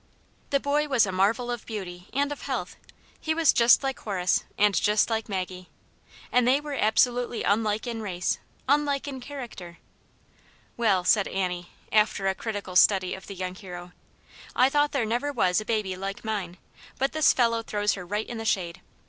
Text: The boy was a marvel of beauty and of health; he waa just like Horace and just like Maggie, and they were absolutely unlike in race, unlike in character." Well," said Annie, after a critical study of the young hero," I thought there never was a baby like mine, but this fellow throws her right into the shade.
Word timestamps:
The 0.49 0.59
boy 0.59 0.87
was 0.87 1.05
a 1.05 1.11
marvel 1.11 1.51
of 1.51 1.67
beauty 1.67 2.07
and 2.11 2.31
of 2.31 2.41
health; 2.41 2.75
he 3.19 3.35
waa 3.35 3.43
just 3.43 3.83
like 3.83 3.99
Horace 3.99 4.43
and 4.57 4.73
just 4.73 5.11
like 5.11 5.29
Maggie, 5.29 5.69
and 6.31 6.47
they 6.47 6.59
were 6.59 6.73
absolutely 6.73 7.43
unlike 7.43 7.85
in 7.85 8.01
race, 8.01 8.39
unlike 8.67 9.07
in 9.07 9.19
character." 9.19 9.77
Well," 10.85 11.03
said 11.03 11.27
Annie, 11.27 11.69
after 11.91 12.25
a 12.25 12.33
critical 12.33 12.75
study 12.75 13.13
of 13.13 13.27
the 13.27 13.35
young 13.35 13.53
hero," 13.53 13.91
I 14.55 14.69
thought 14.71 14.91
there 14.91 15.05
never 15.05 15.31
was 15.31 15.61
a 15.61 15.65
baby 15.65 15.95
like 15.95 16.25
mine, 16.25 16.57
but 16.97 17.11
this 17.11 17.31
fellow 17.31 17.61
throws 17.61 17.93
her 17.93 18.03
right 18.03 18.25
into 18.25 18.39
the 18.41 18.45
shade. 18.45 18.81